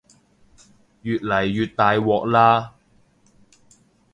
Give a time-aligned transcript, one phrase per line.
[1.03, 2.71] 越嚟越大鑊喇